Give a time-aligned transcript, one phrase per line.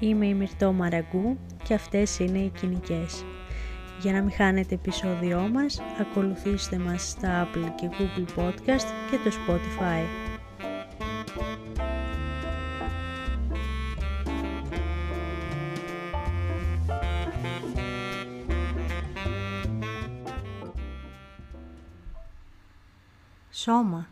[0.00, 3.24] Είμαι η Μυρτώ Μαραγκού και αυτές είναι οι κοινικές.
[4.00, 9.30] Για να μην χάνετε επεισόδιό μας, ακολουθήστε μας στα Apple και Google Podcast και το
[9.30, 10.04] Spotify.
[23.50, 24.08] Σώμα.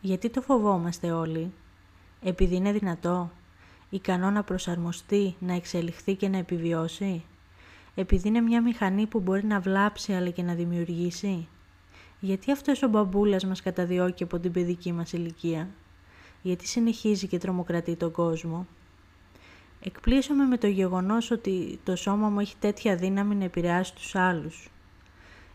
[0.00, 1.52] Γιατί το φοβόμαστε όλοι;
[2.22, 3.30] Επειδή είναι δυνατό
[3.94, 7.22] ικανό να προσαρμοστεί, να εξελιχθεί και να επιβιώσει;
[7.94, 11.48] Επειδή είναι μια μηχανή που μπορεί να βλάψει αλλά και να δημιουργήσει;
[12.20, 15.68] Γιατί αυτός ο μπαμπούλας μας καταδιώκει από την παιδική μας ηλικία;
[16.42, 18.66] Γιατί συνεχίζει και τρομοκρατεί τον κόσμο;
[19.84, 24.70] Εκπλήσωμαι με το γεγονός ότι το σώμα μου έχει τέτοια δύναμη να επηρεάσει τους άλλους.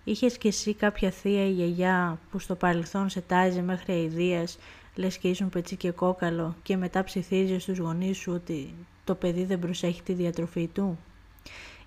[0.04, 4.58] Είχες κι εσύ κάποια θεία ή γιαγιά που στο παρελθόν σε τάιζε μέχρι αηδίας
[4.98, 9.44] λες και ήσουν πετσί και κόκαλο και μετά ψιθίζεις στους γονείς σου ότι το παιδί
[9.44, 10.98] δεν προσέχει τη διατροφή του;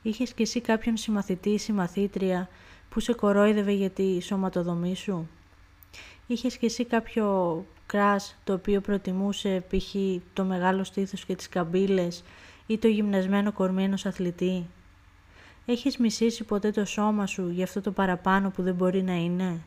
[0.02, 2.48] Είχες κι εσύ κάποιον συμμαθητή ή συμμαθήτρια
[2.88, 5.28] που σε κορόιδευε για τη σωματοδομή σου;
[6.26, 9.94] Είχες κι εσύ κάποιο κράς το οποίο προτιμούσε π.χ.
[10.32, 12.24] το μεγάλο στήθος και τις καμπύλες
[12.66, 14.66] ή το γυμνασμένο κορμί ενός αθλητή;
[15.66, 19.60] Έχεις μισήσει ποτέ το σώμα σου για αυτό το παραπάνω που δεν μπορεί να είναι;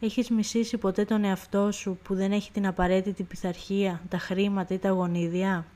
[0.00, 4.78] Έχεις μισήσει ποτέ τον εαυτό σου που δεν έχει την απαραίτητη πειθαρχία, τα χρήματα ή
[4.78, 5.66] τα γονίδια;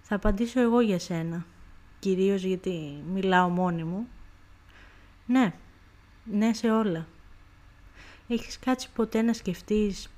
[0.00, 1.46] Θα απαντήσω εγώ για σένα,
[1.98, 4.06] κυρίως γιατί μιλάω μόνη μου.
[5.26, 5.52] Ναι,
[6.24, 7.06] ναι σε όλα.
[8.28, 10.08] Έχεις κάτσει ποτέ να σκεφτείς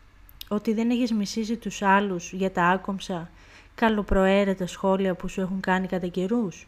[0.49, 3.31] ότι δεν έχεις μισήσει τους άλλους για τα άκομψα,
[3.75, 6.67] καλοπροαίρετα σχόλια που σου έχουν κάνει κατά καιρούς;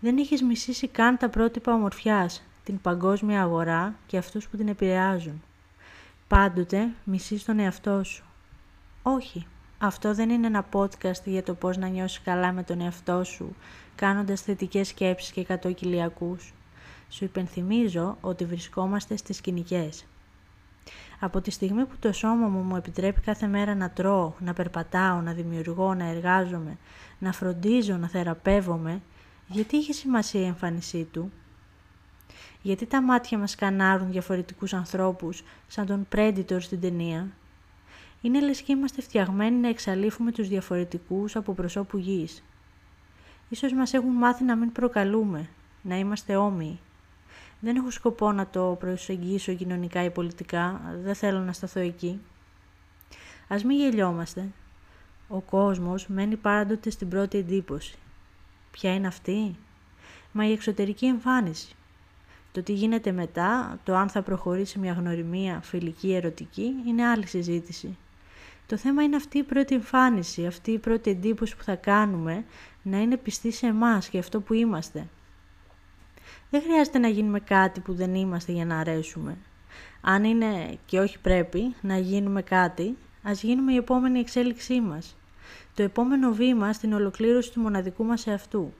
[0.00, 5.42] Δεν έχεις μισήσει καν τα πρότυπα ομορφιάς, την παγκόσμια αγορά και αυτούς που την επηρεάζουν;
[6.30, 8.24] Πάντοτε μισείς τον εαυτό σου.
[9.02, 9.46] Όχι,
[9.78, 13.56] αυτό δεν είναι ένα podcast για το πώς να νιώσεις καλά με τον εαυτό σου,
[13.94, 16.54] κάνοντας θετικές σκέψεις και εκατόκυλιακούς.
[17.08, 20.06] Σου υπενθυμίζω ότι βρισκόμαστε στις σκηνικές.
[21.20, 25.20] Από τη στιγμή που το σώμα μου μου επιτρέπει κάθε μέρα να τρώω, να περπατάω,
[25.20, 26.78] να δημιουργώ, να εργάζομαι,
[27.18, 29.02] να φροντίζω, να θεραπεύομαι,
[29.46, 31.32] γιατί είχε σημασία η εμφάνισή του,
[32.62, 37.28] γιατί τα μάτια μας κανάρουν διαφορετικούς ανθρώπους, σαν τον Predator στην ταινία;
[38.20, 42.42] Είναι λες και είμαστε φτιαγμένοι να εξαλείφουμε τους διαφορετικούς από προσώπου γης.
[43.48, 45.48] Ίσως μας έχουν μάθει να μην προκαλούμε,
[45.82, 46.78] να είμαστε όμοιοι.
[47.60, 52.20] Δεν έχω σκοπό να το προσεγγίσω κοινωνικά ή πολιτικά, δεν θέλω να σταθώ εκεί.
[53.48, 54.48] Ας μην γελιόμαστε.
[55.28, 57.98] Ο κόσμος μένει πάντοτε στην πρώτη εντύπωση.
[58.70, 59.56] Ποια είναι αυτή;
[60.32, 61.74] Μα η εξωτερική εμφάνιση.
[62.52, 67.96] Το τι γίνεται μετά, το αν θα προχωρήσει μια γνωριμία φιλική, ερωτική, είναι άλλη συζήτηση.
[68.66, 72.44] Το θέμα είναι αυτή η πρώτη εμφάνιση, αυτή η πρώτη εντύπωση που θα κάνουμε
[72.82, 75.06] να είναι πιστή σε εμάς και αυτό που είμαστε.
[76.50, 79.36] Δεν χρειάζεται να γίνουμε κάτι που δεν είμαστε για να αρέσουμε.
[80.00, 85.16] Αν είναι και όχι πρέπει να γίνουμε κάτι, ας γίνουμε η επόμενη εξέλιξή μας.
[85.74, 88.72] Το επόμενο βήμα στην ολοκλήρωση του μοναδικού μας εαυτού.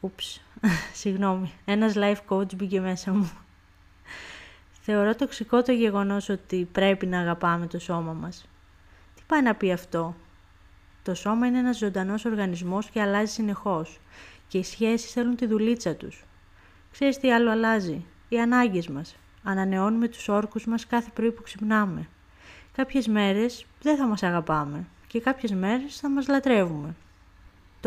[0.00, 0.40] Ούψ,
[1.00, 3.30] συγγνώμη, ένας life coach μπήκε μέσα μου.
[4.82, 8.48] Θεωρώ τοξικό το γεγονός ότι πρέπει να αγαπάμε το σώμα μας.
[9.14, 10.14] Τι πάει να πει αυτό;
[11.02, 14.00] Το σώμα είναι ένας ζωντανός οργανισμός και αλλάζει συνεχώς.
[14.48, 16.24] Και οι σχέσεις θέλουν τη δουλίτσα τους.
[16.92, 19.16] Ξέρεις τι άλλο αλλάζει; Οι ανάγκες μας.
[19.42, 22.08] Ανανεώνουμε τους όρκους μας κάθε πρωί που ξυπνάμε.
[22.72, 26.94] Κάποιες μέρες δεν θα μας αγαπάμε και κάποιες μέρες θα μας λατρεύουμε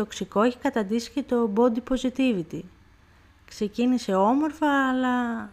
[0.00, 2.60] τοξικό έχει καταντήσει και το body positivity.
[3.46, 5.50] Ξεκίνησε όμορφα, αλλά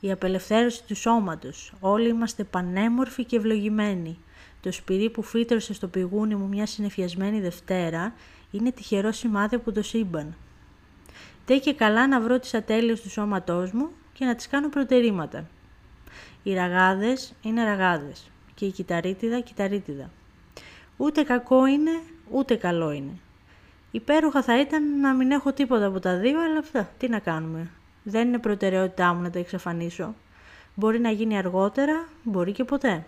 [0.00, 1.72] η απελευθέρωση του σώματος.
[1.80, 4.18] Όλοι είμαστε πανέμορφοι και ευλογημένοι.
[4.60, 8.12] Το σπυρί που φύτρωσε στο πηγούνι μου μια συνεφιασμένη Δευτέρα
[8.50, 10.36] είναι τυχερό σημάδι από το σύμπαν.
[11.44, 15.48] Τε και καλά να βρω τις ατέλειες του σώματός μου και να τις κάνω προτερήματα.
[16.42, 20.10] Οι ραγάδες είναι ραγάδες και η κυταρίτιδα κυταρίτιδα.
[20.96, 22.00] Ούτε κακό είναι,
[22.30, 23.18] ούτε καλό είναι.
[23.94, 27.70] Υπέροχα θα ήταν να μην έχω τίποτα από τα δύο, αλλά αυτά, τι να κάνουμε.
[28.02, 30.14] Δεν είναι προτεραιότητά μου να τα εξαφανίσω.
[30.74, 33.04] Μπορεί να γίνει αργότερα, μπορεί και ποτέ.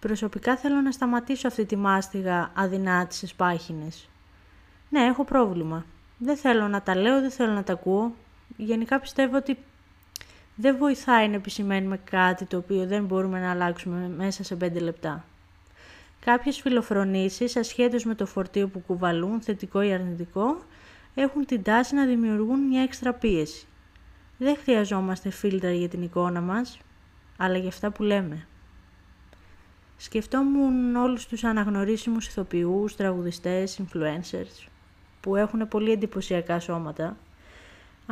[0.00, 4.08] Προσωπικά θέλω να σταματήσω αυτή τη μάστιγα αδυνάτησες πάχινες.
[4.88, 5.84] Ναι, έχω πρόβλημα.
[6.18, 8.14] Δεν θέλω να τα λέω, δεν θέλω να τα ακούω.
[8.56, 9.58] Γενικά πιστεύω ότι
[10.54, 15.24] δεν βοηθάει να επισημαίνουμε κάτι το οποίο δεν μπορούμε να αλλάξουμε μέσα σε πέντε λεπτά.
[16.20, 20.62] Κάποιες φιλοφρονήσεις, ασχέτως με το φορτίο που κουβαλούν, θετικό ή αρνητικό,
[21.14, 23.66] έχουν την τάση να δημιουργούν μια έξτρα πίεση.
[24.38, 26.78] Δεν χρειαζόμαστε φίλτρα για την εικόνα μας,
[27.36, 28.46] αλλά για αυτά που λέμε.
[29.96, 34.68] Σκεφτόμουν όλους τους αναγνωρίσιμους ηθοποιούς, τραγουδιστές, influencers
[35.20, 37.16] που έχουν πολύ εντυπωσιακά σώματα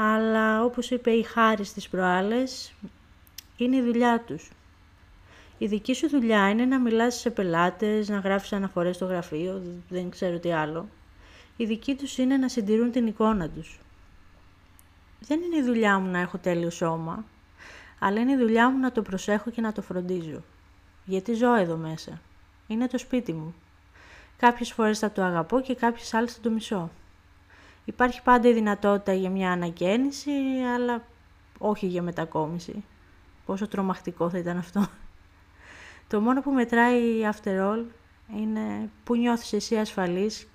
[0.01, 2.73] αλλά όπως είπε η Χάρη στις προάλλες,
[3.57, 4.51] είναι η δουλειά τους.
[5.59, 10.11] Η δική σου δουλειά είναι να μιλάς σε πελάτες, να γράφεις αναφορές στο γραφείο, δεν
[10.11, 10.89] ξέρω τι άλλο.
[11.57, 13.81] Η δική τους είναι να συντηρούν την εικόνα τους.
[15.21, 17.25] Δεν είναι η δουλειά μου να έχω τέλειο σώμα,
[17.99, 20.43] αλλά είναι η δουλειά μου να το προσέχω και να το φροντίζω.
[21.05, 22.21] Γιατί ζω εδώ μέσα.
[22.67, 23.55] Είναι το σπίτι μου.
[24.37, 26.91] Κάποιες φορές θα το αγαπώ και κάποιες άλλες θα το μισώ.
[27.85, 30.31] Υπάρχει πάντα η δυνατότητα για μια ανακαίνιση,
[30.75, 31.03] αλλά
[31.59, 32.85] όχι για μετακόμιση.
[33.47, 34.87] Πόσο τρομακτικό θα ήταν αυτό.
[36.09, 37.03] Το μόνο που μετράει
[37.33, 37.85] after all
[38.37, 40.49] είναι που νιώθεις εσύ ασφαλής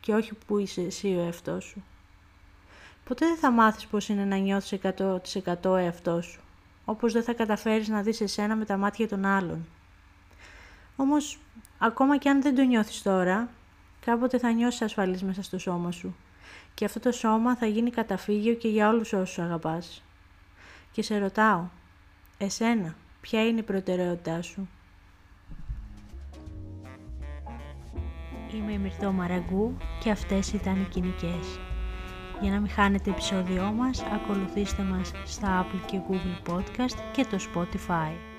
[0.00, 1.84] και όχι που είσαι εσύ ο εαυτός σου.
[3.04, 6.40] Ποτέ δεν θα μάθεις πώς είναι να νιώθεις 100% εαυτός σου,
[6.84, 9.66] όπως δεν θα καταφέρεις να δεις εσένα με τα μάτια των άλλων.
[10.96, 11.38] Όμως,
[11.78, 13.48] ακόμα και αν δεν το νιώθεις τώρα,
[14.04, 16.16] κάποτε θα νιώσεις ασφαλής μέσα στο σώμα σου
[16.74, 20.02] και αυτό το σώμα θα γίνει καταφύγιο και για όλους όσους αγαπάς.
[20.92, 21.68] Και σε ρωτάω,
[22.38, 22.94] εσένα,
[23.24, 24.68] ποια είναι η προτεραιότητά σου;
[28.54, 31.58] Είμαι η Μυρθό Μαραγκού και αυτές ήταν οι κοινικές.
[32.40, 37.38] Για να μην χάνετε επεισόδιό μας, ακολουθήστε μας στα Apple και Google Podcast και το
[37.52, 38.33] Spotify.